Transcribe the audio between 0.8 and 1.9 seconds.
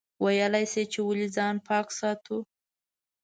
چې ولې ځان پاک